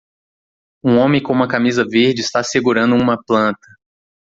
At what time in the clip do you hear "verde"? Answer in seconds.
1.87-2.21